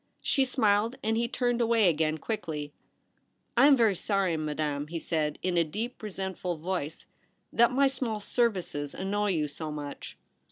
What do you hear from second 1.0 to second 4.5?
and he turned away again quickly.' I am very sorry,